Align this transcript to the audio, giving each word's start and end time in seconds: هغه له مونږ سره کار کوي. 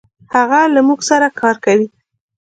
هغه 0.33 0.59
له 0.73 0.81
مونږ 0.87 1.01
سره 1.09 1.27
کار 1.39 1.55
کوي. 1.65 1.87